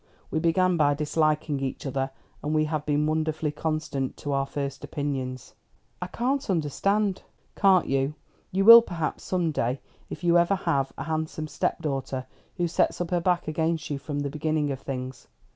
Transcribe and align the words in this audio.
We 0.31 0.39
began 0.39 0.77
by 0.77 0.95
disliking 0.95 1.59
each 1.59 1.85
other, 1.85 2.09
and 2.41 2.55
we 2.55 2.65
have 2.65 2.87
been 2.87 3.05
wonderfully 3.05 3.51
constant 3.51 4.17
to 4.17 4.31
our 4.33 4.47
first 4.47 4.83
opinions." 4.83 5.53
"I 6.01 6.07
can't 6.07 6.49
understand" 6.49 7.21
"Can't 7.55 7.85
you? 7.85 8.15
You 8.51 8.65
will, 8.65 8.81
perhaps, 8.81 9.23
some 9.23 9.51
day: 9.51 9.79
if 10.09 10.23
you 10.23 10.39
ever 10.39 10.55
have 10.55 10.91
a 10.97 11.03
handsome 11.03 11.47
stepdaughter 11.47 12.25
who 12.57 12.67
sets 12.67 12.99
up 12.99 13.11
her 13.11 13.21
back 13.21 13.47
against 13.47 13.91
you 13.91 13.99
from 13.99 14.21
the 14.21 14.31
beginning 14.31 14.71
of 14.71 14.79
things. 14.79 15.27